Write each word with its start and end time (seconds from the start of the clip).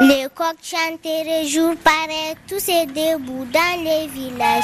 Les 0.00 0.26
coqs 0.32 0.62
chanteraient 0.62 1.44
jour 1.46 1.74
pareil, 1.82 2.34
tous 2.46 2.60
ces 2.60 2.86
debout 2.86 3.44
dans 3.52 3.82
les 3.82 4.06
villages. 4.06 4.62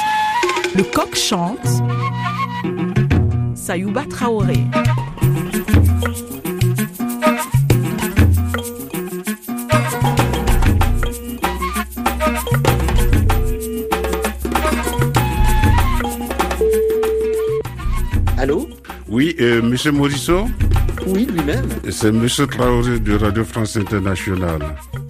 Le 0.73 0.83
coq 0.83 1.13
chante. 1.13 1.59
Sayouba 3.53 4.03
Traoré. 4.09 4.63
Allô? 18.37 18.69
Oui, 19.09 19.35
euh, 19.41 19.61
Monsieur 19.61 19.91
Morisseau? 19.91 20.47
Oui, 21.07 21.25
lui-même. 21.25 21.67
C'est 21.89 22.13
Monsieur 22.13 22.47
Traoré 22.47 22.99
de 22.99 23.15
Radio 23.17 23.43
France 23.43 23.75
Internationale. 23.75 24.61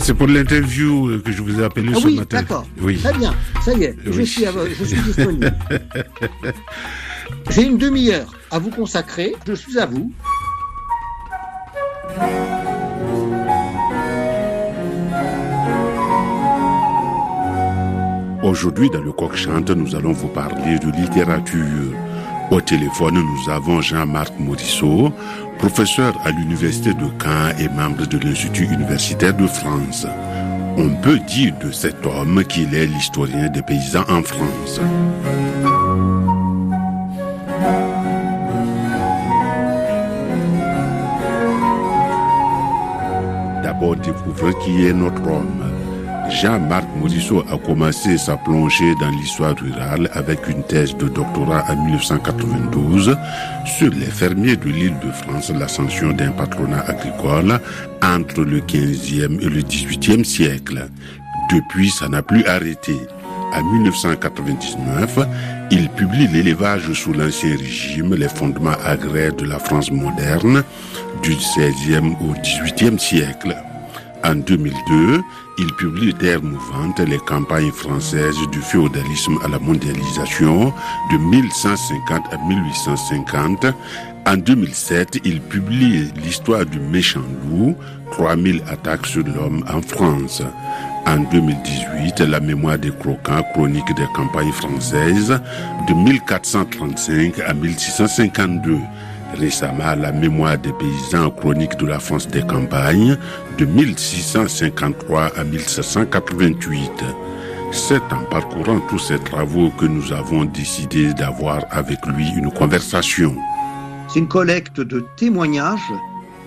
C'est 0.05 0.13
pour 0.13 0.27
l'interview 0.27 1.09
euh, 1.09 1.19
que 1.19 1.31
je 1.31 1.41
vous 1.41 1.59
ai 1.59 1.63
appelé 1.63 1.91
Ah 1.95 1.99
ce 1.99 2.05
oui, 2.05 2.15
matin. 2.17 2.37
d'accord. 2.37 2.67
Oui. 2.79 2.99
Très 2.99 3.11
bien, 3.17 3.33
ça 3.63 3.73
y 3.73 3.85
est, 3.85 3.95
je 4.05 4.21
suis, 4.21 4.45
je 4.45 4.83
suis 4.85 5.01
disponible. 5.01 5.51
J'ai 7.49 7.63
une 7.63 7.79
demi-heure 7.79 8.31
à 8.51 8.59
vous 8.59 8.69
consacrer, 8.69 9.33
je 9.47 9.53
suis 9.55 9.79
à 9.79 9.87
vous. 9.87 10.11
Aujourd'hui, 18.43 18.89
dans 18.91 19.01
le 19.01 19.11
Coq 19.11 19.35
Chante, 19.35 19.71
nous 19.71 19.95
allons 19.95 20.11
vous 20.11 20.27
parler 20.27 20.77
de 20.77 20.91
littérature. 20.91 21.93
Au 22.51 22.61
téléphone, 22.61 23.15
nous 23.15 23.49
avons 23.51 23.81
Jean-Marc 23.81 24.33
Morisseau, 24.39 25.11
professeur 25.57 26.13
à 26.23 26.31
l'Université 26.31 26.93
de 26.93 27.05
Caen 27.21 27.57
et 27.59 27.67
membre 27.69 28.05
de 28.05 28.19
l'Institut 28.19 28.65
universitaire 28.65 29.35
de 29.35 29.47
France. 29.47 30.05
On 30.77 30.89
peut 31.01 31.19
dire 31.19 31.55
de 31.63 31.71
cet 31.71 32.05
homme 32.05 32.43
qu'il 32.45 32.75
est 32.75 32.85
l'historien 32.85 33.49
des 33.49 33.61
paysans 33.61 34.05
en 34.09 34.21
France. 34.21 34.79
D'abord, 43.63 43.95
découvrons 43.95 44.53
qui 44.63 44.85
est 44.85 44.93
notre 44.93 45.23
homme. 45.27 45.84
Jean-Marc 46.29 46.85
Morisseau 46.97 47.43
a 47.51 47.57
commencé 47.57 48.17
sa 48.17 48.35
plongée 48.37 48.93
dans 48.99 49.09
l'histoire 49.11 49.55
rurale 49.55 50.09
avec 50.13 50.47
une 50.47 50.63
thèse 50.63 50.95
de 50.97 51.07
doctorat 51.07 51.63
en 51.69 51.75
1992 51.85 53.15
sur 53.65 53.91
les 53.91 54.05
fermiers 54.05 54.57
de 54.57 54.69
l'île 54.69 54.97
de 55.03 55.11
France, 55.11 55.51
l'ascension 55.51 56.11
d'un 56.11 56.31
patronat 56.31 56.83
agricole 56.87 57.59
entre 58.03 58.41
le 58.41 58.59
15e 58.59 59.39
et 59.41 59.49
le 59.49 59.61
18e 59.61 60.23
siècle. 60.23 60.87
Depuis, 61.53 61.89
ça 61.89 62.09
n'a 62.09 62.23
plus 62.23 62.45
arrêté. 62.45 62.95
En 63.53 63.63
1999, 63.63 65.19
il 65.71 65.89
publie 65.89 66.27
l'élevage 66.27 66.91
sous 66.93 67.13
l'Ancien 67.13 67.55
Régime, 67.55 68.15
les 68.15 68.27
fondements 68.27 68.77
agraires 68.83 69.35
de 69.35 69.45
la 69.45 69.59
France 69.59 69.91
moderne, 69.91 70.63
du 71.21 71.33
16e 71.33 72.15
au 72.19 72.33
18e 72.33 72.97
siècle. 72.97 73.55
En 74.23 74.35
2002, 74.35 75.21
il 75.57 75.73
publie 75.73 76.13
Terre 76.13 76.41
mouvante, 76.41 76.99
les 76.99 77.17
campagnes 77.17 77.71
françaises 77.71 78.37
du 78.51 78.59
féodalisme 78.59 79.37
à 79.43 79.47
la 79.47 79.59
mondialisation 79.59 80.73
de 81.11 81.17
1150 81.17 82.33
à 82.33 82.37
1850. 82.47 83.65
En 84.27 84.37
2007, 84.37 85.19
il 85.23 85.39
publie 85.39 86.11
l'histoire 86.23 86.65
du 86.65 86.79
méchant 86.79 87.21
loup, 87.47 87.75
3000 88.11 88.63
attaques 88.67 89.05
sur 89.05 89.23
l'homme 89.25 89.63
en 89.71 89.81
France. 89.81 90.41
En 91.07 91.17
2018, 91.17 92.21
la 92.21 92.39
mémoire 92.39 92.79
des 92.79 92.91
croquants, 92.91 93.43
chronique 93.53 93.95
des 93.95 94.07
campagnes 94.15 94.51
françaises 94.51 95.39
de 95.87 95.93
1435 95.93 97.39
à 97.45 97.53
1652. 97.53 98.79
Récemment, 99.37 99.95
la 99.95 100.13
mémoire 100.13 100.57
des 100.57 100.71
paysans 100.71 101.29
chronique 101.29 101.77
de 101.77 101.85
la 101.85 101.99
France 101.99 102.27
des 102.27 102.41
campagnes 102.41 103.17
de 103.57 103.65
1653 103.65 105.31
à 105.37 105.43
1788. 105.43 106.91
C'est 107.71 108.13
en 108.13 108.23
parcourant 108.29 108.79
tous 108.89 108.99
ces 108.99 109.19
travaux 109.19 109.71
que 109.71 109.85
nous 109.85 110.13
avons 110.13 110.45
décidé 110.45 111.13
d'avoir 111.13 111.65
avec 111.71 112.05
lui 112.05 112.29
une 112.37 112.49
conversation. 112.49 113.35
C'est 114.07 114.19
une 114.19 114.29
collecte 114.29 114.79
de 114.79 115.05
témoignages 115.17 115.91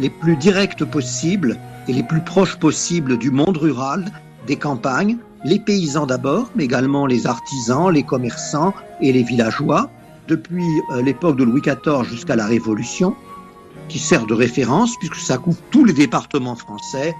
les 0.00 0.08
plus 0.08 0.36
directs 0.36 0.84
possibles 0.84 1.58
et 1.88 1.92
les 1.92 2.02
plus 2.02 2.22
proches 2.22 2.56
possibles 2.56 3.18
du 3.18 3.30
monde 3.30 3.58
rural, 3.58 4.06
des 4.46 4.56
campagnes, 4.56 5.18
les 5.44 5.58
paysans 5.58 6.06
d'abord, 6.06 6.50
mais 6.56 6.64
également 6.64 7.04
les 7.04 7.26
artisans, 7.26 7.90
les 7.92 8.02
commerçants 8.02 8.72
et 9.02 9.12
les 9.12 9.22
villageois, 9.22 9.90
depuis 10.28 10.64
euh, 10.92 11.02
l'époque 11.02 11.36
de 11.36 11.44
Louis 11.44 11.62
XIV 11.62 12.04
jusqu'à 12.04 12.36
la 12.36 12.46
Révolution, 12.46 13.16
qui 13.88 13.98
sert 13.98 14.26
de 14.26 14.34
référence 14.34 14.96
puisque 14.98 15.16
ça 15.16 15.38
couvre 15.38 15.58
tous 15.70 15.84
les 15.84 15.94
départements 15.94 16.56
français, 16.56 17.14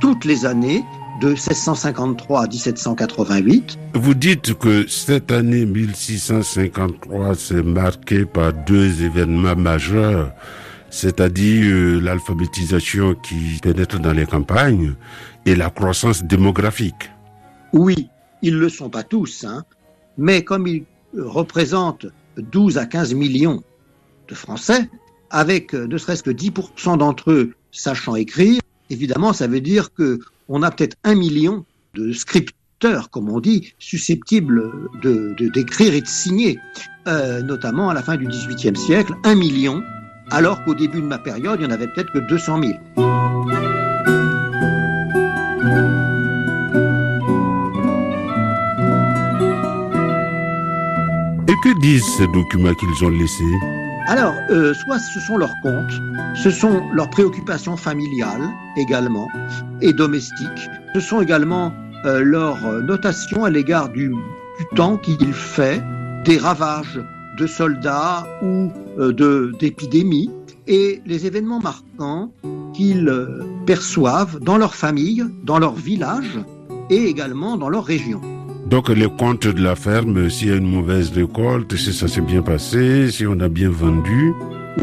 toutes 0.00 0.24
les 0.24 0.46
années, 0.46 0.84
de 1.20 1.28
1653 1.28 2.44
à 2.44 2.46
1788. 2.46 3.78
Vous 3.94 4.14
dites 4.14 4.54
que 4.54 4.86
cette 4.88 5.30
année 5.30 5.66
1653 5.66 7.34
s'est 7.34 7.62
marquée 7.62 8.24
par 8.24 8.52
deux 8.52 9.02
événements 9.02 9.56
majeurs, 9.56 10.32
c'est-à-dire 10.88 11.66
euh, 11.66 12.00
l'alphabétisation 12.00 13.14
qui 13.14 13.58
pénètre 13.62 14.00
dans 14.00 14.12
les 14.12 14.26
campagnes 14.26 14.94
et 15.44 15.54
la 15.54 15.68
croissance 15.68 16.24
démographique. 16.24 17.10
Oui, 17.72 18.08
ils 18.42 18.54
ne 18.54 18.60
le 18.60 18.68
sont 18.70 18.88
pas 18.88 19.02
tous, 19.02 19.44
hein, 19.44 19.64
mais 20.16 20.42
comme 20.42 20.66
ils 20.66 20.84
euh, 21.16 21.28
représentent 21.28 22.06
12 22.36 22.78
à 22.78 22.86
15 22.86 23.14
millions 23.14 23.62
de 24.28 24.34
Français, 24.34 24.88
avec 25.30 25.74
euh, 25.74 25.86
ne 25.86 25.98
serait-ce 25.98 26.22
que 26.22 26.30
10% 26.30 26.98
d'entre 26.98 27.30
eux 27.30 27.54
sachant 27.72 28.16
écrire, 28.16 28.60
évidemment, 28.90 29.32
ça 29.32 29.46
veut 29.46 29.60
dire 29.60 29.92
que 29.92 30.18
on 30.48 30.62
a 30.62 30.70
peut-être 30.70 30.96
un 31.04 31.14
million 31.14 31.64
de 31.94 32.12
scripteurs, 32.12 33.10
comme 33.10 33.28
on 33.28 33.40
dit, 33.40 33.72
susceptibles 33.78 34.70
de 35.02 35.34
d'écrire 35.54 35.94
et 35.94 36.00
de 36.00 36.06
signer, 36.06 36.58
euh, 37.06 37.42
notamment 37.42 37.88
à 37.90 37.94
la 37.94 38.02
fin 38.02 38.16
du 38.16 38.26
XVIIIe 38.26 38.76
siècle, 38.76 39.14
un 39.24 39.34
million, 39.34 39.82
alors 40.30 40.62
qu'au 40.64 40.74
début 40.74 41.00
de 41.00 41.06
ma 41.06 41.18
période, 41.18 41.60
il 41.60 41.64
y 41.64 41.66
en 41.66 41.70
avait 41.70 41.88
peut-être 41.88 42.12
que 42.12 42.18
200 42.18 42.62
000. 42.96 43.79
Que 51.62 51.78
disent 51.80 52.06
ces 52.16 52.26
documents 52.28 52.74
qu'ils 52.74 53.04
ont 53.04 53.10
laissés 53.10 53.54
Alors, 54.06 54.34
euh, 54.50 54.72
soit 54.72 54.98
ce 54.98 55.20
sont 55.20 55.36
leurs 55.36 55.54
comptes, 55.62 55.92
ce 56.34 56.50
sont 56.50 56.82
leurs 56.92 57.10
préoccupations 57.10 57.76
familiales 57.76 58.48
également 58.76 59.28
et 59.80 59.92
domestiques, 59.92 60.70
ce 60.94 61.00
sont 61.00 61.20
également 61.20 61.72
euh, 62.06 62.22
leurs 62.22 62.82
notations 62.82 63.44
à 63.44 63.50
l'égard 63.50 63.90
du, 63.90 64.14
temps 64.74 64.96
qu'il 64.96 65.32
fait, 65.32 65.82
des 66.24 66.38
ravages 66.38 67.00
de 67.38 67.46
soldats 67.46 68.26
ou 68.42 68.70
euh, 68.98 69.52
d'épidémies 69.58 70.30
et 70.66 71.02
les 71.04 71.26
événements 71.26 71.60
marquants 71.60 72.32
qu'ils 72.72 73.12
perçoivent 73.66 74.38
dans 74.40 74.56
leur 74.56 74.74
famille, 74.74 75.24
dans 75.42 75.58
leur 75.58 75.74
village 75.74 76.38
et 76.88 77.04
également 77.04 77.56
dans 77.56 77.68
leur 77.68 77.84
région. 77.84 78.20
Donc 78.70 78.88
les 78.88 79.08
comptes 79.08 79.48
de 79.48 79.60
la 79.60 79.74
ferme, 79.74 80.30
s'il 80.30 80.48
y 80.48 80.52
a 80.52 80.54
une 80.54 80.70
mauvaise 80.70 81.10
récolte, 81.10 81.74
si 81.76 81.92
ça 81.92 82.06
s'est 82.06 82.20
bien 82.20 82.40
passé, 82.40 83.10
si 83.10 83.26
on 83.26 83.40
a 83.40 83.48
bien 83.48 83.68
vendu. 83.68 84.32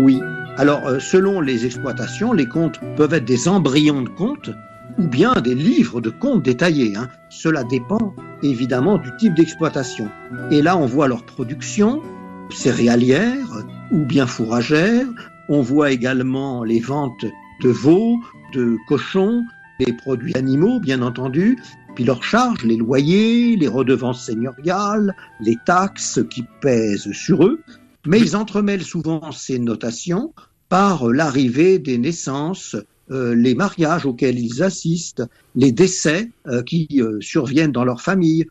Oui. 0.02 0.20
Alors, 0.58 0.86
euh, 0.86 1.00
selon 1.00 1.40
les 1.40 1.66
exploitations, 1.66 2.34
les 2.34 2.48
comptes 2.48 2.82
peuvent 2.98 3.14
être 3.14 3.24
des 3.24 3.48
embryons 3.48 4.02
de 4.02 4.10
comptes 4.10 4.50
ou 4.98 5.08
bien 5.08 5.34
des 5.36 5.56
livres 5.56 6.02
de 6.02 6.10
comptes 6.10 6.44
détaillés. 6.44 6.98
hein. 6.98 7.08
Cela 7.30 7.64
dépend 7.64 8.14
évidemment 8.44 8.98
du 8.98 9.10
type 9.16 9.34
d'exploitation. 9.36 10.10
Et 10.52 10.62
là, 10.62 10.76
on 10.76 10.86
voit 10.86 11.08
leur 11.08 11.24
production 11.24 12.02
céréalière 12.50 13.48
ou 13.92 14.04
bien 14.04 14.28
fourragère. 14.28 15.06
On 15.48 15.62
voit 15.62 15.92
également 15.92 16.66
les 16.66 16.82
ventes 16.82 17.24
de 17.64 17.70
veaux, 17.70 18.18
de 18.54 18.76
cochons, 18.90 19.46
des 19.80 19.94
produits 19.94 20.36
animaux, 20.36 20.82
bien 20.82 21.02
entendu, 21.02 21.58
puis 21.98 22.04
leurs 22.04 22.24
charges, 22.24 22.64
les 22.64 22.76
loyers, 22.76 23.56
les 23.56 23.68
redevances 23.68 24.24
seigneuriales, 24.24 25.16
les 25.40 25.58
taxes 25.66 26.20
qui 26.30 26.44
pèsent 26.62 27.12
sur 27.12 27.44
eux. 27.44 27.60
Mais 28.06 28.20
ils 28.20 28.36
entremêlent 28.36 28.84
souvent 28.84 29.32
ces 29.32 29.58
notations 29.58 30.32
par 30.70 31.08
l'arrivée 31.08 31.80
des 31.80 31.98
naissances, 31.98 32.76
euh, 33.10 33.34
les 33.34 33.56
mariages 33.56 34.06
auxquels 34.06 34.38
ils 34.38 34.62
assistent, 34.62 35.24
les 35.56 35.72
décès 35.72 36.30
euh, 36.46 36.62
qui 36.62 36.88
euh, 37.00 37.18
surviennent 37.20 37.72
dans 37.72 37.84
leur 37.84 38.00
famille, 38.00 38.46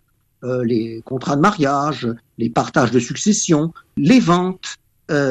les 0.64 1.00
contrats 1.04 1.36
de 1.36 1.40
mariage, 1.40 2.08
les 2.38 2.50
partages 2.50 2.90
de 2.90 2.98
succession, 2.98 3.72
les 3.96 4.20
ventes, 4.20 4.76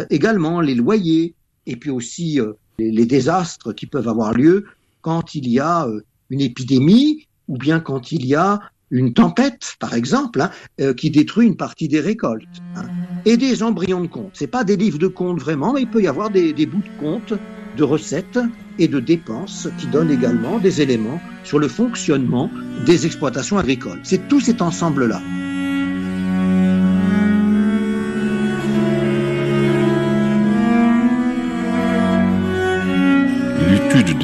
également 0.10 0.60
les 0.60 0.76
loyers, 0.76 1.36
et 1.68 1.78
puis 1.78 1.90
aussi 1.90 2.40
les, 2.80 3.06
désastres 3.06 3.74
qui 3.74 3.86
peuvent 3.86 4.10
avoir 4.10 4.34
lieu 4.34 4.66
quand 5.02 5.34
il 5.34 5.48
y 5.48 5.60
a 5.60 5.88
une 6.30 6.42
épidémie 6.42 7.28
ou 7.48 7.58
bien 7.58 7.80
quand 7.80 8.12
il 8.12 8.26
y 8.26 8.36
a 8.36 8.60
une 8.92 9.14
tempête, 9.14 9.76
par 9.80 9.94
exemple, 9.94 10.42
hein, 10.42 10.52
euh, 10.80 10.94
qui 10.94 11.10
détruit 11.10 11.48
une 11.48 11.58
partie 11.58 11.88
des 11.88 12.00
récoltes, 12.00 12.44
hein. 12.76 12.86
et 13.26 13.38
des 13.38 13.64
embryons 13.64 14.02
de 14.02 14.08
contes. 14.08 14.34
C'est 14.34 14.48
pas 14.48 14.64
des 14.64 14.78
livres 14.78 15.00
de 15.00 15.08
contes 15.08 15.40
vraiment, 15.40 15.74
mais 15.74 15.82
il 15.82 15.90
peut 15.90 16.02
y 16.02 16.08
avoir 16.08 16.30
des, 16.30 16.54
des 16.54 16.66
bouts 16.66 16.84
de 16.84 16.90
contes, 16.96 17.34
de 17.74 17.84
recettes 17.84 18.40
et 18.78 18.88
de 18.88 19.00
dépenses 19.00 19.68
qui 19.78 19.88
donnent 19.88 20.12
également 20.12 20.60
des 20.60 20.82
éléments 20.82 21.20
sur 21.44 21.60
le 21.60 21.68
fonctionnement 21.68 22.52
des 22.86 23.06
exploitations 23.06 23.58
agricoles. 23.58 24.02
C'est 24.04 24.28
tout 24.28 24.40
cet 24.40 24.62
ensemble-là. 24.62 25.22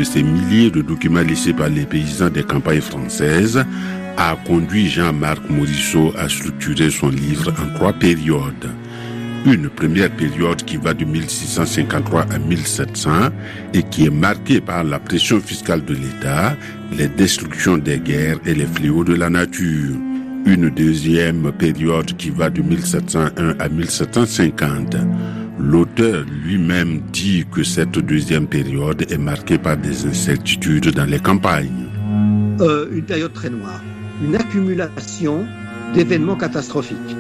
Ces 0.03 0.24
milliers 0.24 0.69
de 0.71 0.81
documents 0.81 1.21
laissés 1.21 1.53
par 1.53 1.69
les 1.69 1.86
paysans 1.86 2.30
des 2.30 2.44
campagnes 2.44 2.81
françaises 2.81 3.63
a 4.18 4.36
conduit 4.45 4.88
Jean-Marc 4.88 5.50
Morisseau 5.50 6.13
à 6.18 6.30
structurer 6.30 6.89
son 6.89 7.09
livre 7.09 7.53
en 7.62 7.74
trois 7.75 7.94
périodes. 7.94 8.69
Une 9.45 9.69
première 9.69 10.12
période 10.12 10.63
qui 10.63 10.77
va 10.77 10.94
de 10.94 11.03
1653 11.03 12.27
à 12.31 12.38
1700 12.38 13.09
et 13.74 13.81
qui 13.83 14.06
est 14.06 14.12
marquée 14.12 14.62
par 14.62 14.83
la 14.83 15.00
pression 15.00 15.39
fiscale 15.39 15.83
de 15.83 15.95
l'État, 15.95 16.56
les 16.95 17.07
destructions 17.07 17.77
des 17.77 17.97
guerres 17.97 18.38
et 18.45 18.54
les 18.54 18.68
fléaux 18.68 19.04
de 19.04 19.15
la 19.15 19.30
nature. 19.30 19.95
Une 20.45 20.69
deuxième 20.69 21.51
période 21.54 22.15
qui 22.18 22.30
va 22.30 22.50
de 22.50 22.62
1701 22.62 23.56
à 23.59 23.69
1750. 23.69 24.95
L'auteur 25.63 26.25
lui-même 26.43 27.01
dit 27.13 27.45
que 27.51 27.63
cette 27.63 27.91
deuxième 27.91 28.47
période 28.47 29.05
est 29.11 29.17
marquée 29.19 29.59
par 29.59 29.77
des 29.77 30.07
incertitudes 30.07 30.89
dans 30.89 31.05
les 31.05 31.19
campagnes. 31.19 31.85
Euh, 32.61 32.87
une 32.91 33.03
période 33.03 33.31
très 33.31 33.51
noire, 33.51 33.79
une 34.23 34.35
accumulation 34.35 35.45
d'événements 35.93 36.35
catastrophiques. 36.35 37.15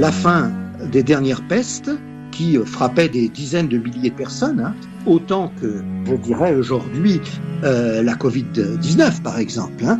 La 0.00 0.10
fin 0.10 0.50
des 0.90 1.02
dernières 1.02 1.46
pestes 1.46 1.90
qui 2.30 2.56
frappaient 2.64 3.10
des 3.10 3.28
dizaines 3.28 3.68
de 3.68 3.76
milliers 3.76 4.10
de 4.10 4.16
personnes, 4.16 4.60
hein, 4.60 4.74
autant 5.04 5.52
que, 5.60 5.82
je 6.06 6.14
dirais 6.14 6.54
aujourd'hui, 6.54 7.20
euh, 7.64 8.02
la 8.02 8.14
Covid-19 8.14 9.20
par 9.20 9.38
exemple. 9.38 9.84
Hein. 9.84 9.98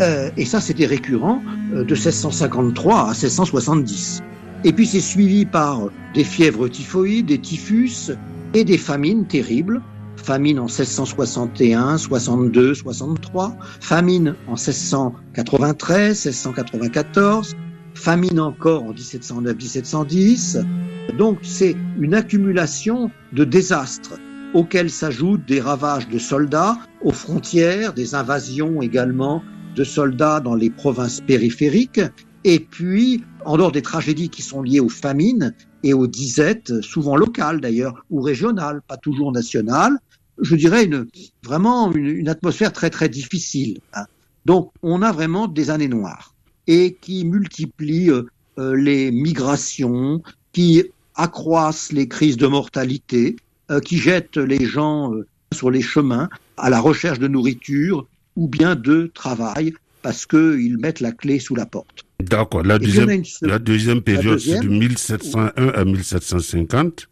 Euh, 0.00 0.30
et 0.36 0.44
ça, 0.44 0.60
c'était 0.60 0.86
récurrent 0.86 1.40
de 1.72 1.84
1653 1.84 3.02
à 3.02 3.14
1670. 3.14 4.20
Et 4.64 4.72
puis 4.72 4.86
c'est 4.86 5.00
suivi 5.00 5.46
par 5.46 5.90
des 6.14 6.24
fièvres 6.24 6.68
typhoïdes, 6.68 7.26
des 7.26 7.38
typhus 7.38 8.12
et 8.54 8.64
des 8.64 8.78
famines 8.78 9.26
terribles. 9.26 9.82
Famine 10.16 10.58
en 10.58 10.66
1661, 10.66 11.96
62, 11.96 12.74
63, 12.74 13.56
famine 13.80 14.34
en 14.46 14.52
1693, 14.52 16.26
1694, 16.26 17.56
famine 17.94 18.38
encore 18.38 18.84
en 18.84 18.92
1709-1710. 18.92 20.64
Donc 21.16 21.38
c'est 21.42 21.74
une 21.98 22.14
accumulation 22.14 23.10
de 23.32 23.44
désastres 23.44 24.18
auxquels 24.52 24.90
s'ajoutent 24.90 25.46
des 25.46 25.60
ravages 25.60 26.08
de 26.08 26.18
soldats 26.18 26.76
aux 27.02 27.12
frontières, 27.12 27.94
des 27.94 28.14
invasions 28.14 28.82
également 28.82 29.42
de 29.74 29.84
soldats 29.84 30.40
dans 30.40 30.54
les 30.54 30.70
provinces 30.70 31.20
périphériques, 31.20 32.00
et 32.44 32.58
puis, 32.58 33.22
en 33.44 33.56
dehors 33.56 33.72
des 33.72 33.82
tragédies 33.82 34.30
qui 34.30 34.42
sont 34.42 34.62
liées 34.62 34.80
aux 34.80 34.88
famines 34.88 35.54
et 35.82 35.94
aux 35.94 36.06
disettes, 36.06 36.80
souvent 36.82 37.16
locales 37.16 37.60
d'ailleurs, 37.60 38.04
ou 38.10 38.20
régionales, 38.20 38.82
pas 38.86 38.96
toujours 38.96 39.32
nationales, 39.32 39.96
je 40.40 40.56
dirais 40.56 40.84
une, 40.84 41.06
vraiment 41.44 41.92
une, 41.92 42.06
une 42.06 42.28
atmosphère 42.28 42.72
très 42.72 42.90
très 42.90 43.08
difficile. 43.08 43.78
hein. 43.94 44.04
Donc 44.46 44.72
on 44.82 45.02
a 45.02 45.12
vraiment 45.12 45.48
des 45.48 45.70
années 45.70 45.88
noires 45.88 46.34
et 46.66 46.96
qui 47.00 47.24
multiplient 47.24 48.10
euh, 48.10 48.22
euh, 48.58 48.74
les 48.74 49.10
migrations, 49.10 50.22
qui 50.52 50.84
accroissent 51.14 51.92
les 51.92 52.08
crises 52.08 52.36
de 52.36 52.46
mortalité, 52.46 53.36
euh, 53.70 53.80
qui 53.80 53.98
jettent 53.98 54.38
les 54.38 54.64
gens 54.64 55.12
sur 55.52 55.70
les 55.70 55.82
chemins 55.82 56.28
à 56.56 56.70
la 56.70 56.80
recherche 56.80 57.18
de 57.18 57.28
nourriture 57.28 58.06
ou 58.36 58.48
bien 58.48 58.76
de 58.76 59.10
travail 59.14 59.74
parce 60.02 60.26
qu'ils 60.26 60.78
mettent 60.78 61.00
la 61.00 61.12
clé 61.12 61.38
sous 61.38 61.54
la 61.54 61.66
porte. 61.66 62.04
D'accord. 62.22 62.62
La 62.62 62.78
deuxième, 62.78 63.10
une 63.10 63.24
se- 63.24 63.44
la 63.46 63.58
deuxième 63.58 64.02
période, 64.02 64.38
c'est 64.38 64.56
de 64.56 64.62
deuxième 64.62 64.78
1701 64.78 65.68
à 65.68 65.84
1750. 65.84 67.08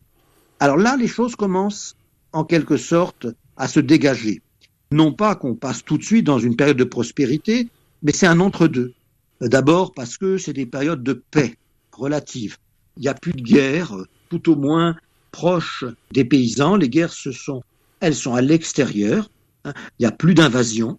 Alors 0.60 0.76
là, 0.76 0.96
les 0.96 1.06
choses 1.08 1.36
commencent 1.36 1.96
en 2.32 2.44
quelque 2.44 2.76
sorte 2.76 3.26
à 3.56 3.68
se 3.68 3.80
dégager. 3.80 4.42
Non 4.90 5.12
pas 5.12 5.34
qu'on 5.34 5.54
passe 5.54 5.84
tout 5.84 5.98
de 5.98 6.02
suite 6.04 6.24
dans 6.24 6.38
une 6.38 6.56
période 6.56 6.76
de 6.76 6.84
prospérité, 6.84 7.68
mais 8.02 8.12
c'est 8.12 8.26
un 8.26 8.40
entre-deux. 8.40 8.92
D'abord 9.40 9.92
parce 9.94 10.16
que 10.16 10.38
c'est 10.38 10.52
des 10.52 10.66
périodes 10.66 11.02
de 11.02 11.12
paix 11.30 11.56
relative. 11.92 12.56
Il 12.96 13.02
n'y 13.02 13.08
a 13.08 13.14
plus 13.14 13.32
de 13.32 13.42
guerre, 13.42 13.94
tout 14.30 14.50
au 14.50 14.56
moins 14.56 14.96
proche 15.30 15.84
des 16.12 16.24
paysans. 16.24 16.74
Les 16.76 16.88
guerres, 16.88 17.12
ce 17.12 17.30
sont, 17.32 17.62
elles 18.00 18.14
sont 18.14 18.34
à 18.34 18.40
l'extérieur. 18.40 19.30
hein. 19.64 19.72
Il 19.98 20.02
n'y 20.02 20.06
a 20.06 20.10
plus 20.12 20.34
d'invasion. 20.34 20.98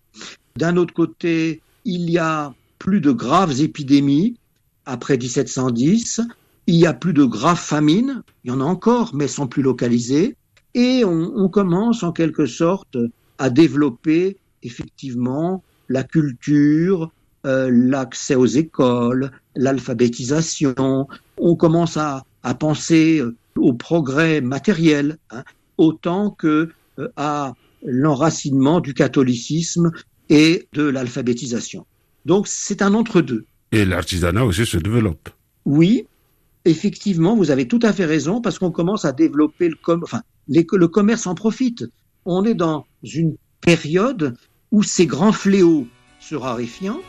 D'un 0.56 0.78
autre 0.78 0.94
côté, 0.94 1.62
il 1.86 2.10
y 2.10 2.18
a 2.18 2.54
plus 2.80 3.02
de 3.02 3.12
graves 3.12 3.62
épidémies 3.62 4.38
après 4.86 5.18
1710. 5.18 6.22
Il 6.68 6.76
y 6.76 6.86
a 6.86 6.94
plus 6.94 7.14
de 7.14 7.26
graves 7.26 7.60
famines. 7.60 8.24
Il 8.44 8.50
y 8.50 8.52
en 8.52 8.62
a 8.62 8.64
encore, 8.64 9.14
mais 9.14 9.26
elles 9.26 9.30
sont 9.30 9.48
plus 9.48 9.62
localisées. 9.62 10.36
Et 10.74 11.04
on, 11.04 11.50
commence 11.50 12.04
en 12.04 12.12
quelque 12.12 12.46
sorte 12.46 12.98
à 13.38 13.50
développer 13.50 14.38
effectivement 14.64 15.64
la 15.90 16.04
culture, 16.04 17.12
euh, 17.46 17.70
l'accès 17.72 18.36
aux 18.36 18.46
écoles, 18.46 19.32
l'alphabétisation. 19.56 21.08
On 21.38 21.56
commence 21.56 21.98
à, 21.98 22.24
à 22.44 22.54
penser 22.54 23.20
euh, 23.20 23.36
au 23.56 23.74
progrès 23.74 24.42
matériel, 24.42 25.18
hein, 25.32 25.44
autant 25.78 26.30
que 26.30 26.70
euh, 27.00 27.08
à 27.16 27.54
l'enracinement 27.84 28.80
du 28.80 28.94
catholicisme 28.94 29.92
et 30.30 30.68
de 30.74 30.84
l'alphabétisation. 30.84 31.86
Donc 32.26 32.48
c'est 32.48 32.82
un 32.82 32.94
entre-deux. 32.94 33.46
Et 33.72 33.86
l'artisanat 33.86 34.46
aussi 34.46 34.66
se 34.66 34.78
développe. 34.78 35.30
Oui, 35.66 36.06
effectivement, 36.66 37.36
vous 37.36 37.52
avez 37.52 37.68
tout 37.68 37.80
à 37.84 37.94
fait 37.94 38.06
raison, 38.06 38.42
parce 38.42 38.60
qu'on 38.60 38.72
commence 38.72 39.06
à 39.06 39.12
développer 39.12 39.70
le, 39.70 39.76
com 39.76 40.02
enfin, 40.04 40.22
les- 40.48 40.66
le 40.72 40.88
commerce 40.88 41.28
en 41.28 41.36
profite. 41.36 41.86
On 42.26 42.44
est 42.46 42.56
dans 42.56 42.86
une 43.04 43.36
période 43.62 44.36
où 44.72 44.84
ces 44.84 45.06
grands 45.06 45.32
fléaux 45.32 45.88
se 46.20 46.36
raréfiant, 46.36 47.00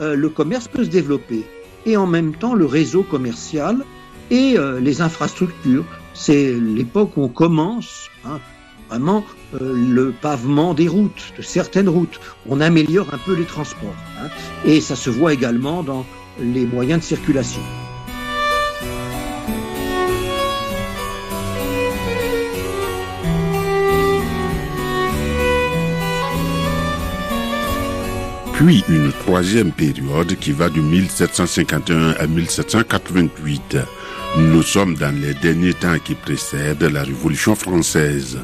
euh, 0.00 0.16
le 0.16 0.28
commerce 0.28 0.68
peut 0.68 0.84
se 0.84 0.90
développer. 0.90 1.44
Et 1.86 1.96
en 1.96 2.06
même 2.06 2.34
temps, 2.34 2.54
le 2.54 2.66
réseau 2.66 3.02
commercial 3.02 3.84
et 4.30 4.56
euh, 4.58 4.80
les 4.80 5.00
infrastructures. 5.00 5.84
C'est 6.14 6.52
l'époque 6.58 7.16
où 7.16 7.22
on 7.22 7.28
commence 7.28 8.08
hein, 8.24 8.40
vraiment 8.88 9.24
euh, 9.54 9.74
le 9.74 10.12
pavement 10.12 10.74
des 10.74 10.88
routes, 10.88 11.32
de 11.36 11.42
certaines 11.42 11.88
routes. 11.88 12.20
On 12.48 12.60
améliore 12.60 13.12
un 13.12 13.18
peu 13.18 13.34
les 13.34 13.44
transports. 13.44 13.94
hein. 14.20 14.28
et 14.64 14.80
ça 14.80 14.96
se 14.96 15.10
voit 15.10 15.32
également 15.32 15.82
dans 15.82 16.04
les 16.40 16.66
moyens 16.66 17.00
de 17.00 17.04
circulation. 17.04 17.62
Puis 28.54 28.84
une 28.88 29.12
troisième 29.12 29.72
période 29.72 30.36
qui 30.36 30.52
va 30.52 30.68
de 30.68 30.80
1751 30.80 32.10
à 32.10 32.26
1788. 32.26 33.78
Nous 34.38 34.62
sommes 34.62 34.94
dans 34.94 35.14
les 35.14 35.34
derniers 35.34 35.74
temps 35.74 35.98
qui 36.02 36.14
précèdent 36.14 36.82
la 36.84 37.02
Révolution 37.02 37.54
française. 37.54 38.38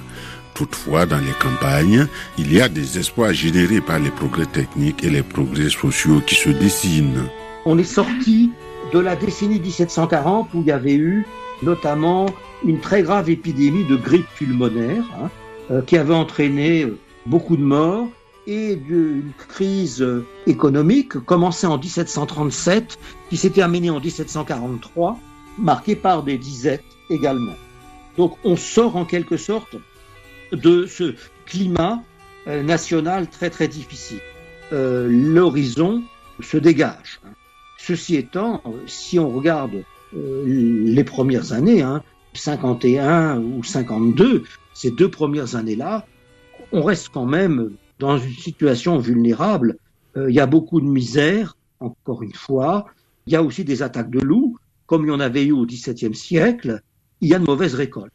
Toutefois, 0.53 1.07
dans 1.07 1.17
les 1.17 1.33
campagnes, 1.41 2.07
il 2.37 2.53
y 2.53 2.61
a 2.61 2.69
des 2.69 2.99
espoirs 2.99 3.33
générés 3.33 3.81
par 3.81 3.99
les 3.99 4.11
progrès 4.11 4.45
techniques 4.45 5.03
et 5.03 5.09
les 5.09 5.23
progrès 5.23 5.71
sociaux 5.71 6.21
qui 6.27 6.35
se 6.35 6.51
dessinent. 6.51 7.25
On 7.65 7.79
est 7.79 7.85
sorti 7.85 8.51
de 8.93 8.99
la 8.99 9.17
décennie 9.17 9.61
1740 9.61 10.53
où 10.53 10.61
il 10.61 10.67
y 10.67 10.73
avait 10.73 10.95
eu 10.97 11.27
notamment 11.63 12.27
une 12.67 12.81
très 12.81 13.03
grave 13.03 13.31
épidémie 13.31 13.85
de 13.85 13.97
grippe 13.97 14.29
pulmonaire 14.37 15.05
hein, 15.19 15.31
euh, 15.71 15.81
qui 15.81 15.97
avait 15.97 16.15
entraîné 16.15 16.85
euh, 16.85 16.99
beaucoup 17.25 17.57
de 17.57 17.63
morts 17.63 18.09
et 18.47 18.77
d'une 18.77 19.33
crise 19.49 20.03
euh, 20.03 20.27
économique 20.47 21.19
commencée 21.21 21.67
en 21.67 21.79
1737 21.79 22.99
qui 23.31 23.39
s'est 23.39 23.51
terminée 23.51 23.89
en 23.89 24.01
1743 24.01 25.19
marquée 25.59 25.97
par 25.97 26.23
des 26.23 26.39
disettes 26.39 26.85
également. 27.11 27.55
Donc 28.17 28.37
on 28.45 28.57
sort 28.57 28.97
en 28.97 29.05
quelque 29.05 29.37
sorte 29.37 29.77
de 30.53 30.87
ce 30.87 31.15
climat 31.47 32.03
euh, 32.47 32.63
national 32.63 33.29
très 33.29 33.51
très 33.51 33.69
difficile. 33.69 34.21
Euh, 34.73 35.09
L'horizon 35.11 36.03
se 36.41 36.57
dégage. 36.57 37.21
hein. 37.25 37.31
Ceci 37.79 38.17
étant, 38.17 38.63
si 38.87 39.19
on 39.19 39.31
regarde 39.31 39.85
euh, 40.17 40.45
les 40.47 41.05
premières 41.05 41.53
années, 41.53 41.83
hein, 41.83 42.03
51 42.35 43.39
ou 43.39 43.63
52, 43.63 44.45
ces 44.75 44.91
deux 44.91 45.11
premières 45.11 45.55
années-là, 45.57 46.07
on 46.73 46.83
reste 46.83 47.09
quand 47.11 47.25
même 47.25 47.71
dans 47.99 48.19
une 48.19 48.35
situation 48.35 48.99
vulnérable 48.99 49.77
il 50.17 50.35
y 50.35 50.41
a 50.41 50.47
beaucoup 50.47 50.81
de 50.81 50.87
misère, 50.87 51.57
encore 51.79 52.25
une 52.25 52.35
fois. 52.35 52.87
Il 53.29 53.33
y 53.33 53.37
a 53.37 53.43
aussi 53.43 53.63
des 53.65 53.83
attaques 53.83 54.11
de 54.11 54.19
loups, 54.19 54.58
comme 54.89 55.05
il 55.05 55.09
y 55.09 55.13
en 55.13 55.21
avait 55.21 55.45
eu 55.45 55.53
au 55.53 55.65
XVIIe 55.65 56.15
siècle. 56.15 56.83
Il 57.21 57.29
y 57.29 57.35
a 57.35 57.39
de 57.39 57.45
mauvaises 57.45 57.75
récoltes. 57.75 58.13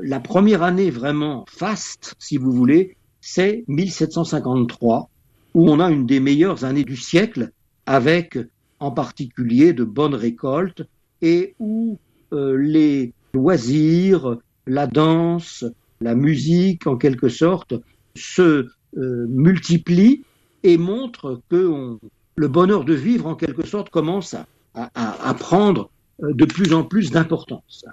la 0.00 0.20
première 0.20 0.62
année 0.62 0.90
vraiment 0.90 1.44
faste, 1.48 2.14
si 2.18 2.36
vous 2.36 2.52
voulez, 2.52 2.96
c'est 3.20 3.64
1753, 3.66 5.10
où 5.54 5.68
on 5.68 5.80
a 5.80 5.90
une 5.90 6.06
des 6.06 6.20
meilleures 6.20 6.64
années 6.64 6.84
du 6.84 6.96
siècle, 6.96 7.50
avec 7.86 8.38
en 8.78 8.90
particulier 8.90 9.72
de 9.72 9.84
bonnes 9.84 10.14
récoltes, 10.14 10.82
et 11.22 11.54
où 11.58 11.98
euh, 12.32 12.56
les 12.56 13.12
loisirs, 13.34 14.36
la 14.66 14.86
danse, 14.86 15.64
la 16.00 16.14
musique, 16.14 16.86
en 16.86 16.96
quelque 16.96 17.28
sorte, 17.28 17.74
se 18.14 18.68
euh, 18.96 19.26
multiplient 19.28 20.24
et 20.62 20.78
montrent 20.78 21.40
que 21.48 21.98
le 22.36 22.48
bonheur 22.48 22.84
de 22.84 22.94
vivre, 22.94 23.26
en 23.26 23.34
quelque 23.34 23.66
sorte, 23.66 23.90
commence 23.90 24.34
à, 24.34 24.46
à, 24.76 25.28
à 25.28 25.34
prendre 25.34 25.90
euh, 26.22 26.32
de 26.32 26.44
plus 26.44 26.72
en 26.72 26.84
plus 26.84 27.10
d'importance. 27.10 27.84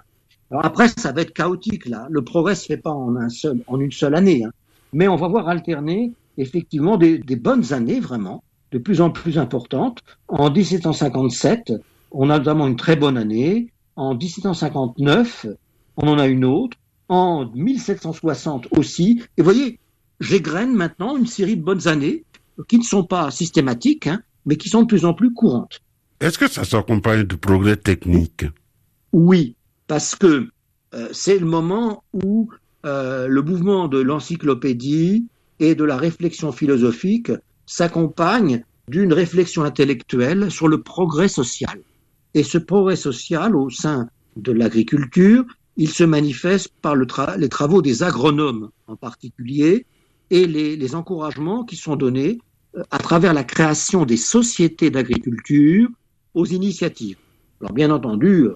Alors 0.50 0.64
après, 0.64 0.88
ça 0.88 1.12
va 1.12 1.22
être 1.22 1.32
chaotique 1.32 1.86
là. 1.86 2.06
Le 2.10 2.22
progrès 2.22 2.54
se 2.54 2.66
fait 2.66 2.76
pas 2.76 2.90
en 2.90 3.16
un 3.16 3.28
seul, 3.28 3.62
en 3.66 3.80
une 3.80 3.92
seule 3.92 4.14
année, 4.14 4.44
hein. 4.44 4.52
mais 4.92 5.08
on 5.08 5.16
va 5.16 5.28
voir 5.28 5.48
alterner 5.48 6.12
effectivement 6.38 6.96
des, 6.96 7.18
des, 7.18 7.36
bonnes 7.36 7.72
années 7.72 8.00
vraiment, 8.00 8.42
de 8.72 8.78
plus 8.78 9.00
en 9.00 9.10
plus 9.10 9.38
importantes. 9.38 10.00
En 10.28 10.50
1757, 10.50 11.72
on 12.10 12.30
a 12.30 12.38
notamment 12.38 12.66
une 12.66 12.76
très 12.76 12.96
bonne 12.96 13.16
année. 13.16 13.72
En 13.96 14.14
1759, 14.14 15.46
on 15.96 16.08
en 16.08 16.18
a 16.18 16.26
une 16.26 16.44
autre. 16.44 16.76
En 17.08 17.46
1760 17.54 18.68
aussi. 18.70 19.22
Et 19.36 19.42
vous 19.42 19.44
voyez, 19.44 19.78
j'égrène 20.20 20.74
maintenant 20.74 21.16
une 21.16 21.26
série 21.26 21.56
de 21.56 21.62
bonnes 21.62 21.88
années 21.88 22.24
qui 22.68 22.78
ne 22.78 22.84
sont 22.84 23.04
pas 23.04 23.30
systématiques, 23.30 24.06
hein, 24.06 24.22
mais 24.46 24.56
qui 24.56 24.68
sont 24.68 24.82
de 24.82 24.86
plus 24.86 25.04
en 25.04 25.12
plus 25.12 25.34
courantes. 25.34 25.82
Est-ce 26.20 26.38
que 26.38 26.48
ça 26.48 26.64
s'accompagne 26.64 27.24
de 27.24 27.34
progrès 27.34 27.76
techniques 27.76 28.46
Oui, 29.12 29.56
parce 29.86 30.14
que 30.14 30.48
euh, 30.94 31.08
c'est 31.12 31.38
le 31.38 31.46
moment 31.46 32.04
où 32.12 32.50
euh, 32.86 33.26
le 33.26 33.42
mouvement 33.42 33.88
de 33.88 34.00
l'encyclopédie 34.00 35.26
et 35.58 35.74
de 35.74 35.84
la 35.84 35.96
réflexion 35.96 36.52
philosophique 36.52 37.32
s'accompagne 37.66 38.64
d'une 38.88 39.12
réflexion 39.12 39.64
intellectuelle 39.64 40.50
sur 40.50 40.68
le 40.68 40.82
progrès 40.82 41.28
social. 41.28 41.80
Et 42.34 42.42
ce 42.42 42.58
progrès 42.58 42.96
social 42.96 43.56
au 43.56 43.70
sein 43.70 44.08
de 44.36 44.52
l'agriculture, 44.52 45.44
il 45.76 45.88
se 45.88 46.04
manifeste 46.04 46.72
par 46.82 46.94
le 46.94 47.06
les 47.38 47.48
travaux 47.48 47.82
des 47.82 48.02
agronomes 48.02 48.70
en 48.86 48.96
particulier 48.96 49.86
et 50.30 50.46
les, 50.46 50.76
les 50.76 50.94
encouragements 50.94 51.64
qui 51.64 51.76
sont 51.76 51.96
donnés 51.96 52.38
euh, 52.76 52.82
à 52.90 52.98
travers 52.98 53.34
la 53.34 53.44
création 53.44 54.04
des 54.04 54.16
sociétés 54.16 54.90
d'agriculture 54.90 55.88
aux 56.34 56.46
initiatives. 56.46 57.16
Alors 57.60 57.72
bien 57.72 57.90
entendu, 57.90 58.48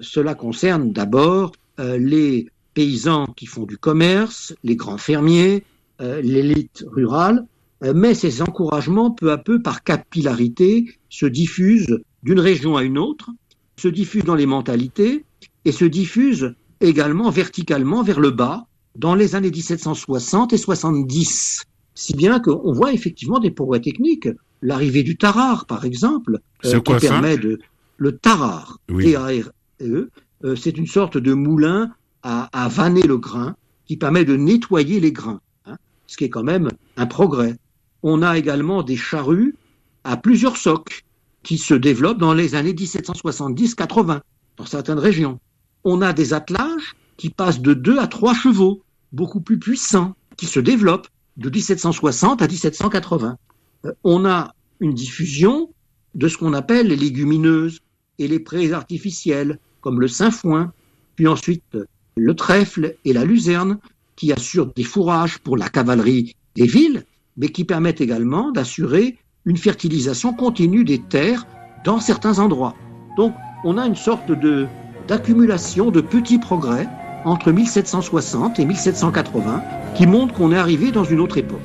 cela 0.00 0.34
concerne 0.34 0.92
d'abord 0.92 1.52
euh, 1.80 1.98
les 1.98 2.48
paysans 2.74 3.26
qui 3.36 3.46
font 3.46 3.64
du 3.64 3.78
commerce, 3.78 4.54
les 4.64 4.76
grands 4.76 4.98
fermiers, 4.98 5.64
euh, 6.00 6.20
l'élite 6.22 6.84
rurale, 6.86 7.46
euh, 7.84 7.92
mais 7.94 8.14
ces 8.14 8.42
encouragements, 8.42 9.10
peu 9.10 9.30
à 9.30 9.38
peu, 9.38 9.62
par 9.62 9.84
capillarité, 9.84 10.86
se 11.08 11.26
diffusent 11.26 12.00
d'une 12.22 12.40
région 12.40 12.76
à 12.76 12.82
une 12.82 12.98
autre, 12.98 13.30
se 13.76 13.88
diffusent 13.88 14.24
dans 14.24 14.34
les 14.34 14.46
mentalités 14.46 15.24
et 15.64 15.72
se 15.72 15.84
diffusent 15.84 16.54
également 16.80 17.30
verticalement 17.30 18.02
vers 18.02 18.20
le 18.20 18.30
bas 18.30 18.66
dans 18.96 19.14
les 19.14 19.34
années 19.34 19.50
1760 19.50 20.52
et 20.52 20.58
70. 20.58 21.62
Si 21.94 22.14
bien 22.14 22.40
qu'on 22.40 22.72
voit 22.72 22.92
effectivement 22.92 23.38
des 23.38 23.50
progrès 23.50 23.80
techniques. 23.80 24.28
L'arrivée 24.64 25.02
du 25.02 25.18
tarare, 25.18 25.66
par 25.66 25.84
exemple, 25.84 26.40
euh, 26.64 26.80
qui 26.80 26.94
permet 26.94 27.36
de... 27.36 27.60
Le 27.98 28.16
tarare, 28.16 28.78
oui. 28.88 29.14
E, 29.82 30.08
euh, 30.42 30.56
c'est 30.56 30.78
une 30.78 30.86
sorte 30.86 31.18
de 31.18 31.34
moulin 31.34 31.92
à, 32.22 32.48
à, 32.52 32.68
vanner 32.68 33.02
le 33.02 33.18
grain 33.18 33.56
qui 33.84 33.98
permet 33.98 34.24
de 34.24 34.36
nettoyer 34.36 35.00
les 35.00 35.12
grains, 35.12 35.42
hein, 35.66 35.76
ce 36.06 36.16
qui 36.16 36.24
est 36.24 36.30
quand 36.30 36.42
même 36.42 36.70
un 36.96 37.04
progrès. 37.04 37.56
On 38.02 38.22
a 38.22 38.38
également 38.38 38.82
des 38.82 38.96
charrues 38.96 39.54
à 40.02 40.16
plusieurs 40.16 40.56
socs 40.56 41.04
qui 41.42 41.58
se 41.58 41.74
développent 41.74 42.18
dans 42.18 42.32
les 42.32 42.54
années 42.54 42.72
1770-80 42.72 44.22
dans 44.56 44.66
certaines 44.66 44.98
régions. 44.98 45.40
On 45.84 46.00
a 46.00 46.14
des 46.14 46.32
attelages 46.32 46.96
qui 47.18 47.28
passent 47.28 47.60
de 47.60 47.74
2 47.74 47.98
à 47.98 48.06
3 48.06 48.32
chevaux, 48.32 48.82
beaucoup 49.12 49.42
plus 49.42 49.58
puissants, 49.58 50.14
qui 50.38 50.46
se 50.46 50.58
développent 50.58 51.08
de 51.36 51.50
1760 51.50 52.40
à 52.40 52.48
1780. 52.48 53.36
Euh, 53.84 53.92
on 54.04 54.24
a 54.24 54.54
une 54.80 54.94
diffusion 54.94 55.70
de 56.14 56.28
ce 56.28 56.38
qu'on 56.38 56.52
appelle 56.52 56.88
les 56.88 56.96
légumineuses 56.96 57.80
et 58.18 58.28
les 58.28 58.38
prés 58.38 58.72
artificiels, 58.72 59.58
comme 59.80 60.00
le 60.00 60.08
sainfoin, 60.08 60.72
puis 61.16 61.26
ensuite 61.26 61.76
le 62.16 62.34
trèfle 62.34 62.94
et 63.04 63.12
la 63.12 63.24
luzerne, 63.24 63.78
qui 64.16 64.32
assurent 64.32 64.72
des 64.74 64.84
fourrages 64.84 65.38
pour 65.38 65.56
la 65.56 65.68
cavalerie 65.68 66.36
des 66.54 66.66
villes, 66.66 67.04
mais 67.36 67.48
qui 67.48 67.64
permettent 67.64 68.00
également 68.00 68.52
d'assurer 68.52 69.18
une 69.44 69.56
fertilisation 69.56 70.32
continue 70.32 70.84
des 70.84 71.00
terres 71.00 71.46
dans 71.84 71.98
certains 71.98 72.38
endroits. 72.38 72.76
Donc, 73.16 73.34
on 73.64 73.76
a 73.76 73.86
une 73.86 73.96
sorte 73.96 74.30
de 74.30 74.66
d'accumulation 75.06 75.90
de 75.90 76.00
petits 76.00 76.38
progrès 76.38 76.88
entre 77.26 77.52
1760 77.52 78.58
et 78.58 78.64
1780 78.64 79.62
qui 79.94 80.06
montrent 80.06 80.32
qu'on 80.32 80.50
est 80.50 80.56
arrivé 80.56 80.92
dans 80.92 81.04
une 81.04 81.20
autre 81.20 81.36
époque. 81.36 81.60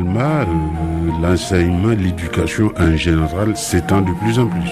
Euh, 0.00 0.44
l'enseignement, 1.20 1.88
l'éducation 1.88 2.72
en 2.78 2.96
général 2.96 3.56
s'étend 3.56 4.00
de 4.00 4.12
plus 4.20 4.38
en 4.38 4.46
plus. 4.46 4.70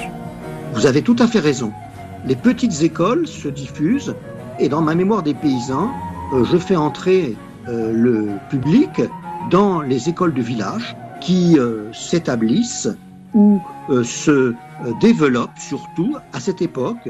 Vous 0.75 0.87
avez 0.87 1.03
tout 1.03 1.17
à 1.19 1.27
fait 1.27 1.41
raison. 1.41 1.73
Les 2.25 2.37
petites 2.37 2.83
écoles 2.83 3.27
se 3.27 3.49
diffusent 3.49 4.15
et 4.59 4.69
dans 4.69 4.83
ma 4.83 4.95
mémoire 4.95 5.23
des 5.23 5.35
paysans, 5.35 5.91
euh, 6.33 6.45
je 6.45 6.57
fais 6.57 6.77
entrer 6.77 7.37
euh, 7.69 7.93
le 7.93 8.29
public 8.51 9.03
dans 9.51 9.81
les 9.81 10.09
écoles 10.09 10.35
de 10.35 10.43
village 10.43 10.97
qui 11.21 11.57
s'établissent 11.93 12.89
ou 13.33 13.61
se 14.03 14.55
développent 15.01 15.59
surtout 15.59 16.17
à 16.33 16.41
cette 16.41 16.61
époque, 16.61 17.09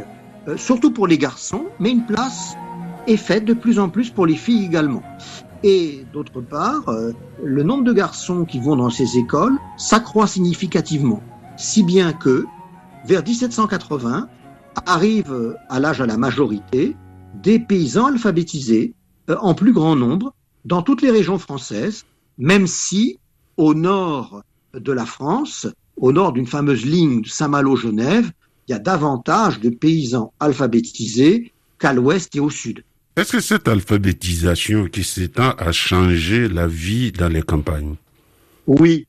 surtout 0.57 0.91
pour 0.91 1.07
les 1.07 1.19
garçons, 1.19 1.65
mais 1.81 1.91
une 1.91 2.05
place 2.05 2.57
est 3.07 3.17
faite 3.17 3.45
de 3.45 3.53
plus 3.53 3.79
en 3.79 3.89
plus 3.89 4.11
pour 4.11 4.27
les 4.27 4.37
filles 4.37 4.65
également. 4.65 5.03
Et 5.63 6.05
d'autre 6.13 6.41
part, 6.41 6.89
euh, 6.89 7.13
le 7.43 7.63
nombre 7.63 7.85
de 7.85 7.93
garçons 7.93 8.45
qui 8.45 8.61
vont 8.61 8.77
dans 8.77 8.91
ces 8.91 9.19
écoles 9.19 9.59
s'accroît 9.77 10.27
significativement, 10.27 11.23
si 11.57 11.83
bien 11.83 12.13
que 12.13 12.45
vers 13.07 13.23
1780 13.23 14.29
arrivent 14.85 15.57
à 15.69 15.81
l'âge 15.81 16.01
à 16.01 16.07
la 16.07 16.17
majorité 16.17 16.95
des 17.43 17.59
paysans 17.59 18.07
alphabétisés 18.07 18.95
euh, 19.31 19.37
en 19.41 19.55
plus 19.55 19.73
grand 19.73 19.97
nombre 19.97 20.35
dans 20.65 20.83
toutes 20.83 21.03
les 21.03 21.11
régions 21.11 21.39
françaises, 21.39 22.05
même 22.39 22.67
si 22.67 23.19
au 23.57 23.75
nord 23.75 24.43
de 24.75 24.93
la 24.93 25.07
France, 25.07 25.67
au 25.97 26.13
nord 26.13 26.33
d'une 26.33 26.47
fameuse 26.47 26.85
ligne 26.85 27.23
de 27.23 27.29
Saint-Malo-Genève, 27.29 28.31
il 28.69 28.73
y 28.73 28.75
a 28.75 28.79
davantage 28.79 29.61
de 29.61 29.71
paysans 29.71 30.33
alphabétisés 30.41 31.53
qu'à 31.79 31.93
l'ouest 31.93 32.35
et 32.37 32.41
au 32.41 32.51
sud. 32.51 32.85
Est-ce 33.17 33.33
que 33.33 33.41
cette 33.41 33.67
alphabétisation 33.67 34.89
qui 34.89 35.03
s'étend 35.03 35.53
a 35.53 35.73
changé 35.73 36.49
la 36.51 36.67
vie 36.67 37.13
dans 37.13 37.29
les 37.29 37.41
campagnes? 37.41 37.95
Oui, 38.67 39.07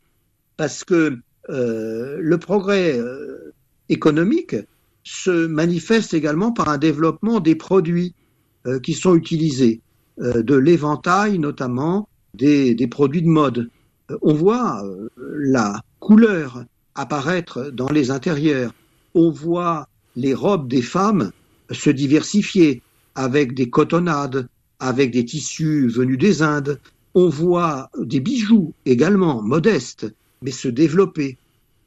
parce 0.55 0.85
que 0.85 1.19
euh, 1.49 2.17
le 2.17 2.37
progrès 2.37 2.97
euh, 2.97 3.53
économique 3.89 4.55
se 5.03 5.47
manifeste 5.47 6.13
également 6.13 6.53
par 6.53 6.69
un 6.69 6.77
développement 6.77 7.41
des 7.41 7.55
produits 7.55 8.13
euh, 8.65 8.79
qui 8.79 8.93
sont 8.93 9.13
utilisés, 9.13 9.81
de 10.19 10.55
l'éventail 10.55 11.37
notamment 11.37 12.07
des, 12.33 12.75
produits 12.89 13.21
de 13.21 13.27
mode. 13.27 13.69
On 14.23 14.33
voit 14.33 14.81
la 15.17 15.81
couleur 15.99 16.63
apparaître 16.95 17.69
dans 17.71 17.89
les 17.89 18.09
intérieurs, 18.09 18.73
on 19.13 19.29
voit 19.29 19.89
les 20.15 20.33
robes 20.33 20.67
des 20.67 20.81
femmes 20.81 21.31
se 21.71 21.91
diversifier 21.91 22.81
avec 23.17 23.53
des 23.55 23.69
cotonnades, 23.69 24.47
avec 24.79 25.11
des 25.11 25.25
tissus 25.25 25.87
venus 25.89 26.19
des 26.19 26.41
Indes. 26.43 26.79
On 27.15 27.29
voit 27.29 27.89
des 27.99 28.19
bijoux 28.19 28.73
également 28.85 29.41
modestes, 29.41 30.05
mais 30.43 30.51
se 30.51 30.67
développer. 30.67 31.37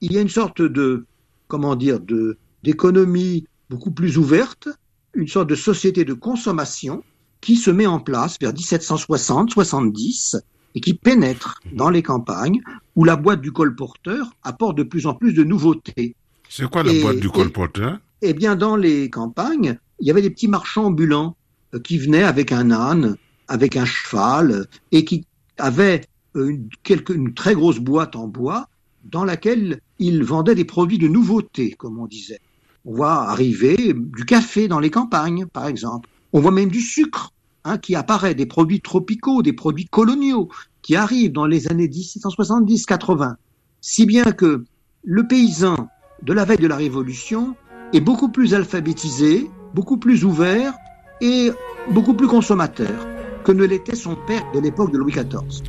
Il 0.00 0.12
y 0.12 0.18
a 0.18 0.20
une 0.20 0.28
sorte 0.28 0.60
de, 0.60 1.06
comment 1.48 1.76
dire, 1.76 2.00
de 2.00 2.36
d'économie 2.62 3.46
beaucoup 3.70 3.92
plus 3.92 4.18
ouverte, 4.18 4.68
une 5.14 5.28
sorte 5.28 5.48
de 5.48 5.54
société 5.54 6.04
de 6.04 6.12
consommation 6.14 7.02
qui 7.40 7.56
se 7.56 7.70
met 7.70 7.86
en 7.86 8.00
place 8.00 8.36
vers 8.40 8.52
1760-70 8.52 10.40
et 10.74 10.80
qui 10.80 10.94
pénètrent 10.94 11.60
dans 11.72 11.90
les 11.90 12.02
campagnes 12.02 12.60
où 12.96 13.04
la 13.04 13.16
boîte 13.16 13.40
du 13.40 13.52
colporteur 13.52 14.30
apporte 14.42 14.76
de 14.76 14.82
plus 14.82 15.06
en 15.06 15.14
plus 15.14 15.32
de 15.32 15.44
nouveautés. 15.44 16.14
C'est 16.48 16.68
quoi 16.68 16.82
la 16.82 16.92
Et- 16.92 17.00
boîte 17.00 17.20
du 17.20 17.30
colporteur? 17.30 17.98
Eh 18.22 18.34
bien, 18.34 18.56
dans 18.56 18.76
les 18.76 19.08
campagnes, 19.08 19.78
il 20.00 20.06
y 20.06 20.10
avait 20.10 20.22
des 20.22 20.30
petits 20.30 20.48
marchands 20.48 20.86
ambulants 20.86 21.36
euh, 21.74 21.78
qui 21.78 21.98
venaient 21.98 22.22
avec 22.22 22.52
un 22.52 22.70
âne, 22.70 23.16
avec 23.48 23.76
un 23.76 23.84
cheval, 23.84 24.50
euh, 24.50 24.64
et 24.92 25.04
qui 25.04 25.26
avaient 25.58 26.02
euh, 26.36 26.56
une, 26.88 27.34
très 27.34 27.54
grosse 27.54 27.78
boîte 27.78 28.16
en 28.16 28.26
bois 28.26 28.68
dans 29.04 29.24
laquelle 29.24 29.80
ils 29.98 30.24
vendaient 30.24 30.54
des 30.54 30.64
produits 30.64 30.98
de 30.98 31.08
nouveauté, 31.08 31.72
comme 31.72 31.98
on 31.98 32.06
disait. 32.06 32.40
On 32.84 32.94
voit 32.94 33.28
arriver 33.28 33.94
du 33.94 34.24
café 34.24 34.68
dans 34.68 34.80
les 34.80 34.90
campagnes, 34.90 35.46
par 35.46 35.66
exemple. 35.66 36.08
On 36.32 36.40
voit 36.40 36.50
même 36.50 36.70
du 36.70 36.80
sucre 36.80 37.32
hein, 37.64 37.78
qui 37.78 37.94
apparaît, 37.94 38.34
des 38.34 38.46
produits 38.46 38.80
tropicaux, 38.80 39.42
des 39.42 39.52
produits 39.52 39.86
coloniaux 39.86 40.48
qui 40.82 40.96
arrivent 40.96 41.32
dans 41.32 41.46
les 41.46 41.68
années 41.68 41.88
1770-80. 41.88 43.34
Si 43.80 44.06
bien 44.06 44.32
que 44.32 44.64
le 45.04 45.26
paysan 45.26 45.88
de 46.22 46.32
la 46.32 46.44
veille 46.44 46.58
de 46.58 46.66
la 46.66 46.76
Révolution 46.76 47.54
est 47.92 48.00
beaucoup 48.00 48.30
plus 48.30 48.54
alphabétisé, 48.54 49.50
beaucoup 49.74 49.96
plus 49.96 50.24
ouvert 50.24 50.72
et 51.20 51.50
beaucoup 51.90 52.14
plus 52.14 52.26
consommateur 52.26 53.06
que 53.44 53.52
ne 53.52 53.64
l'était 53.64 53.96
son 53.96 54.16
père 54.26 54.44
de 54.52 54.60
l'époque 54.60 54.92
de 54.92 54.98
Louis 54.98 55.12
XIV. 55.12 55.62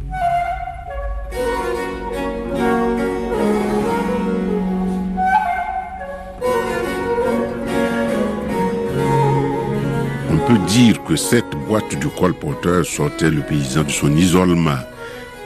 On 10.29 10.37
peut 10.47 10.65
dire 10.67 11.01
que 11.03 11.15
cette 11.15 11.51
boîte 11.67 11.97
du 11.99 12.07
colporteur 12.07 12.85
sortait 12.85 13.29
le 13.29 13.41
paysan 13.41 13.83
de 13.83 13.89
son 13.89 14.15
isolement. 14.15 14.79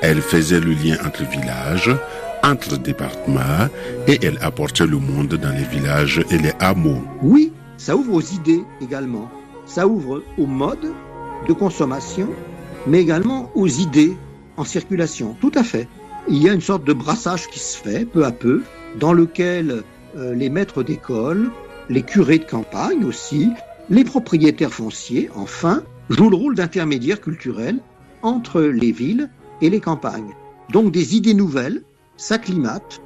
Elle 0.01 0.21
faisait 0.21 0.59
le 0.59 0.71
lien 0.71 0.97
entre 1.05 1.23
villages, 1.23 1.91
entre 2.43 2.77
départements, 2.77 3.67
et 4.07 4.19
elle 4.23 4.37
apportait 4.41 4.87
le 4.87 4.97
monde 4.97 5.35
dans 5.35 5.51
les 5.51 5.63
villages 5.63 6.23
et 6.31 6.37
les 6.37 6.53
hameaux. 6.59 7.03
Oui, 7.21 7.51
ça 7.85 7.95
ouvre 7.95 8.15
aux 8.15 8.21
idées 8.21 8.63
également. 8.81 9.29
Ça 9.67 9.87
ouvre 9.87 10.23
aux 10.39 10.47
modes 10.47 10.91
de 11.47 11.53
consommation, 11.53 12.27
mais 12.87 12.99
également 12.99 13.51
aux 13.53 13.67
idées 13.67 14.17
en 14.57 14.63
circulation. 14.63 15.35
Tout 15.39 15.51
à 15.53 15.63
fait. 15.63 15.87
Il 16.27 16.41
y 16.41 16.49
a 16.49 16.53
une 16.53 16.61
sorte 16.61 16.83
de 16.83 16.93
brassage 16.93 17.47
qui 17.47 17.59
se 17.59 17.77
fait 17.77 18.05
peu 18.05 18.25
à 18.25 18.31
peu, 18.31 18.63
dans 18.99 19.13
lequel 19.13 19.83
euh, 20.17 20.33
les 20.33 20.49
maîtres 20.49 20.81
d'école, 20.81 21.51
les 21.87 22.01
curés 22.01 22.39
de 22.39 22.45
campagne 22.45 23.05
aussi, 23.05 23.51
les 23.91 24.03
propriétaires 24.03 24.73
fonciers, 24.73 25.29
enfin, 25.35 25.83
jouent 26.09 26.31
le 26.31 26.37
rôle 26.37 26.55
d'intermédiaire 26.55 27.21
culturel 27.21 27.77
entre 28.23 28.61
les 28.61 28.93
villes 28.93 29.29
et 29.61 29.69
les 29.69 29.79
campagnes. 29.79 30.33
Donc 30.71 30.91
des 30.91 31.15
idées 31.15 31.35
nouvelles 31.35 31.83
s'acclimatent 32.17 32.99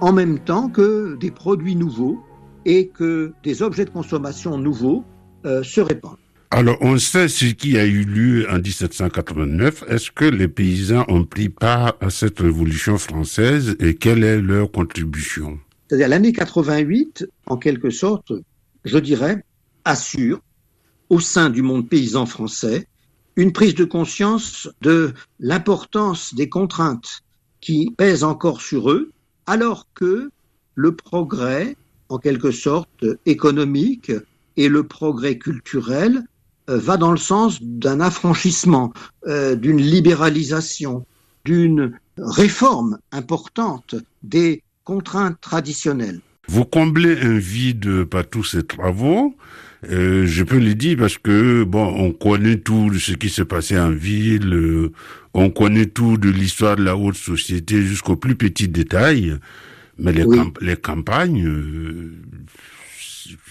en 0.00 0.14
même 0.14 0.38
temps 0.38 0.70
que 0.70 1.18
des 1.20 1.30
produits 1.30 1.76
nouveaux 1.76 2.18
et 2.64 2.88
que 2.88 3.32
des 3.42 3.62
objets 3.62 3.84
de 3.84 3.90
consommation 3.90 4.58
nouveaux 4.58 5.04
euh, 5.44 5.62
se 5.62 5.80
répandent. 5.80 6.18
Alors, 6.50 6.76
on 6.82 6.98
sait 6.98 7.28
ce 7.28 7.46
qui 7.46 7.78
a 7.78 7.86
eu 7.86 8.04
lieu 8.04 8.46
en 8.50 8.58
1789. 8.58 9.84
Est-ce 9.88 10.10
que 10.10 10.26
les 10.26 10.48
paysans 10.48 11.04
ont 11.08 11.24
pris 11.24 11.48
part 11.48 11.94
à 12.00 12.10
cette 12.10 12.40
révolution 12.40 12.98
française 12.98 13.74
et 13.80 13.94
quelle 13.94 14.22
est 14.22 14.40
leur 14.40 14.70
contribution? 14.70 15.58
C'est-à-dire 15.88 16.08
l'année 16.08 16.32
88, 16.32 17.26
en 17.46 17.56
quelque 17.56 17.88
sorte, 17.88 18.32
je 18.84 18.98
dirais, 18.98 19.42
assure 19.86 20.40
au 21.08 21.20
sein 21.20 21.48
du 21.48 21.62
monde 21.62 21.88
paysan 21.88 22.26
français 22.26 22.86
une 23.36 23.52
prise 23.52 23.74
de 23.74 23.84
conscience 23.84 24.68
de 24.82 25.14
l'importance 25.40 26.34
des 26.34 26.48
contraintes 26.48 27.22
qui 27.60 27.94
pèsent 27.96 28.24
encore 28.24 28.60
sur 28.60 28.90
eux, 28.90 29.12
alors 29.46 29.86
que 29.94 30.30
le 30.74 30.96
progrès, 30.96 31.76
en 32.12 32.18
quelque 32.18 32.50
sorte, 32.50 33.04
économique 33.26 34.12
et 34.56 34.68
le 34.68 34.82
progrès 34.82 35.38
culturel 35.38 36.24
euh, 36.70 36.78
va 36.78 36.96
dans 36.96 37.10
le 37.10 37.16
sens 37.16 37.62
d'un 37.62 38.00
affranchissement, 38.00 38.92
euh, 39.26 39.56
d'une 39.56 39.80
libéralisation, 39.80 41.04
d'une 41.44 41.98
réforme 42.18 42.98
importante 43.10 43.94
des 44.22 44.62
contraintes 44.84 45.40
traditionnelles. 45.40 46.20
Vous 46.48 46.64
comblez 46.64 47.18
un 47.20 47.38
vide 47.38 48.04
par 48.04 48.28
tous 48.28 48.44
ces 48.44 48.62
travaux. 48.62 49.34
Euh, 49.90 50.26
je 50.26 50.44
peux 50.44 50.58
le 50.58 50.74
dire 50.74 50.98
parce 50.98 51.18
que 51.18 51.64
bon, 51.64 51.86
on 51.96 52.12
connaît 52.12 52.58
tout 52.58 52.90
de 52.90 52.98
ce 52.98 53.12
qui 53.12 53.28
se 53.28 53.42
passait 53.42 53.78
en 53.78 53.90
ville, 53.90 54.90
on 55.34 55.50
connaît 55.50 55.86
tout 55.86 56.16
de 56.18 56.28
l'histoire 56.28 56.76
de 56.76 56.84
la 56.84 56.96
haute 56.96 57.16
société 57.16 57.82
jusqu'aux 57.82 58.16
plus 58.16 58.36
petits 58.36 58.68
détails, 58.68 59.36
mais 60.02 60.12
les, 60.12 60.24
Oui. 60.24 60.36
camp- 60.36 60.58
les 60.60 60.76
campagnes, 60.76 61.46
euh, 61.46 62.12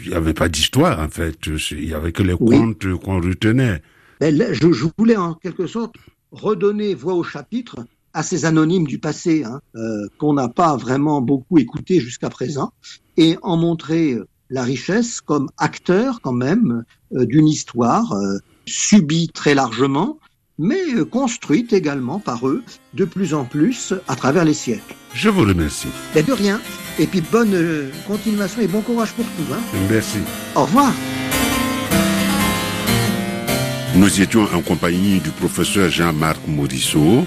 il 0.03 0.09
n'y 0.09 0.13
avait 0.15 0.33
pas 0.33 0.49
d'histoire 0.49 0.99
en 0.99 1.09
fait, 1.09 1.37
il 1.71 1.85
y 1.89 1.93
avait 1.93 2.11
que 2.11 2.23
les 2.23 2.33
Oui. 2.39 2.57
contes 2.57 2.93
qu'on 2.99 3.21
retenait. 3.21 3.81
Ben, 4.19 4.35
là, 4.35 4.53
je, 4.53 4.71
je 4.71 4.85
voulais 4.97 5.15
en 5.17 5.33
quelque 5.33 5.65
sorte 5.67 5.95
redonner 6.31 6.93
voix 6.93 7.13
au 7.15 7.23
chapitre 7.23 7.85
à 8.13 8.23
ces 8.23 8.45
anonymes 8.45 8.85
du 8.87 8.99
passé 8.99 9.43
hein, 9.45 9.61
euh, 9.75 10.07
qu'on 10.17 10.33
n'a 10.33 10.49
pas 10.49 10.75
vraiment 10.75 11.21
beaucoup 11.21 11.57
écouté 11.57 11.99
jusqu'à 11.99 12.29
présent 12.29 12.71
et 13.17 13.37
en 13.41 13.57
montrer 13.57 14.13
euh, 14.13 14.27
la 14.49 14.63
richesse 14.63 15.21
comme 15.21 15.47
acteur 15.57 16.19
quand 16.21 16.33
même 16.33 16.83
euh, 17.13 17.25
d'une 17.25 17.47
histoire 17.47 18.11
euh, 18.11 18.37
subie 18.65 19.29
très 19.33 19.55
largement 19.55 20.19
mais 20.61 20.93
euh, 20.95 21.05
construite 21.05 21.73
également 21.73 22.19
par 22.19 22.47
eux 22.47 22.63
de 22.93 23.03
plus 23.03 23.33
en 23.33 23.45
plus 23.45 23.93
à 24.07 24.15
travers 24.15 24.45
les 24.45 24.53
siècles. 24.53 24.95
Je 25.13 25.29
vous 25.29 25.41
remercie. 25.41 25.87
Ben, 26.13 26.23
de 26.23 26.31
rien. 26.31 26.61
Et 26.99 27.07
puis 27.07 27.21
bonne 27.21 27.53
euh, 27.53 27.89
continuation 28.07 28.61
et 28.61 28.67
bon 28.67 28.81
courage 28.81 29.11
pour 29.13 29.25
tout. 29.25 29.53
Hein. 29.53 29.59
Merci. 29.89 30.19
Au 30.55 30.61
revoir. 30.61 30.93
Nous 33.95 34.21
étions 34.21 34.47
en 34.53 34.61
compagnie 34.61 35.19
du 35.19 35.31
professeur 35.31 35.89
Jean-Marc 35.89 36.47
Morisseau 36.47 37.25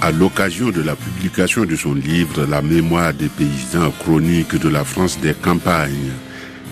à 0.00 0.10
l'occasion 0.10 0.70
de 0.70 0.82
la 0.82 0.96
publication 0.96 1.64
de 1.64 1.76
son 1.76 1.94
livre 1.94 2.44
La 2.46 2.62
mémoire 2.62 3.12
des 3.12 3.28
paysans 3.28 3.92
chroniques 4.00 4.56
de 4.56 4.68
la 4.68 4.82
France 4.82 5.20
des 5.20 5.34
campagnes, 5.34 6.10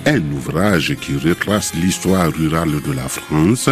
un 0.06 0.20
ouvrage 0.32 0.96
qui 1.00 1.16
retrace 1.16 1.74
l'histoire 1.74 2.32
rurale 2.32 2.80
de 2.82 2.92
la 2.92 3.08
France 3.08 3.68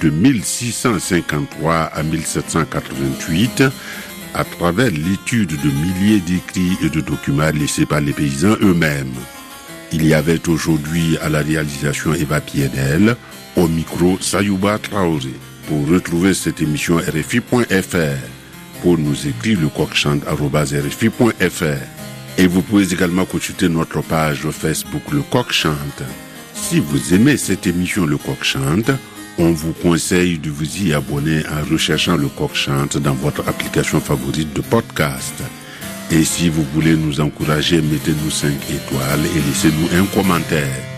de 0.00 0.10
1653 0.10 1.74
à 1.74 2.02
1788 2.02 3.64
à 4.34 4.44
travers 4.44 4.90
l'étude 4.90 5.58
de 5.60 5.70
milliers 5.70 6.20
d'écrits 6.20 6.76
et 6.82 6.90
de 6.90 7.00
documents 7.00 7.50
laissés 7.50 7.86
par 7.86 8.00
les 8.00 8.12
paysans 8.12 8.56
eux-mêmes. 8.60 9.14
Il 9.92 10.06
y 10.06 10.14
avait 10.14 10.48
aujourd'hui 10.48 11.16
à 11.18 11.28
la 11.28 11.40
réalisation 11.40 12.14
Eva 12.14 12.40
Piedel, 12.40 13.16
au 13.56 13.68
micro 13.68 14.18
Sayouba 14.20 14.78
Traoré. 14.78 15.34
Pour 15.68 15.86
retrouver 15.88 16.34
cette 16.34 16.60
émission 16.60 16.96
RFI.fr, 16.96 18.18
pour 18.82 18.98
nous 18.98 19.26
écrire 19.26 19.60
le 19.60 19.68
coqchante.rfi.fr. 19.68 22.03
Et 22.36 22.46
vous 22.46 22.62
pouvez 22.62 22.92
également 22.92 23.24
consulter 23.24 23.68
notre 23.68 24.00
page 24.02 24.48
Facebook 24.50 25.02
Le 25.12 25.22
Coq 25.22 25.52
Chante. 25.52 26.02
Si 26.52 26.80
vous 26.80 27.14
aimez 27.14 27.36
cette 27.36 27.66
émission 27.66 28.06
Le 28.06 28.16
Coq 28.16 28.42
Chante, 28.42 28.90
on 29.38 29.52
vous 29.52 29.72
conseille 29.72 30.38
de 30.38 30.50
vous 30.50 30.82
y 30.82 30.92
abonner 30.92 31.42
en 31.46 31.70
recherchant 31.70 32.16
Le 32.16 32.28
Coq 32.28 32.54
Chante 32.54 32.98
dans 32.98 33.14
votre 33.14 33.48
application 33.48 34.00
favorite 34.00 34.52
de 34.52 34.62
podcast. 34.62 35.34
Et 36.10 36.24
si 36.24 36.48
vous 36.48 36.64
voulez 36.74 36.96
nous 36.96 37.20
encourager, 37.20 37.80
mettez-nous 37.80 38.30
5 38.30 38.50
étoiles 38.70 39.26
et 39.36 39.40
laissez-nous 39.48 40.00
un 40.00 40.06
commentaire. 40.06 40.93